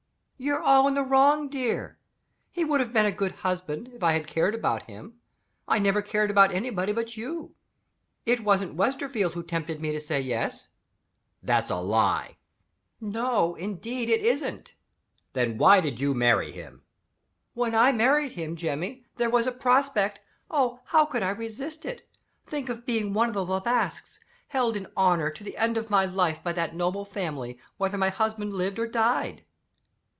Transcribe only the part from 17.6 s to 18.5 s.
I married